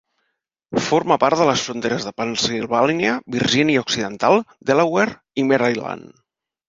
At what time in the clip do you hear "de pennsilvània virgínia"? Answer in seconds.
2.09-3.85